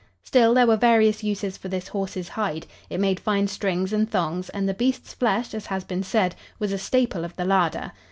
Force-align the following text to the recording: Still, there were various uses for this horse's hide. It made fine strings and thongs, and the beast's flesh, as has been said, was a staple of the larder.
Still, 0.23 0.55
there 0.55 0.65
were 0.65 0.77
various 0.77 1.23
uses 1.23 1.57
for 1.57 1.67
this 1.67 1.89
horse's 1.89 2.29
hide. 2.29 2.65
It 2.89 2.99
made 2.99 3.19
fine 3.19 3.47
strings 3.47 3.93
and 3.93 4.09
thongs, 4.09 4.49
and 4.49 4.67
the 4.67 4.73
beast's 4.73 5.13
flesh, 5.13 5.53
as 5.53 5.67
has 5.67 5.83
been 5.83 6.01
said, 6.01 6.33
was 6.57 6.73
a 6.73 6.79
staple 6.79 7.23
of 7.23 7.35
the 7.35 7.45
larder. 7.45 7.91